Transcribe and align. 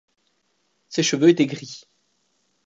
Ses 0.89 1.03
cheveux 1.03 1.29
étaient 1.29 1.45
gris. 1.45 1.83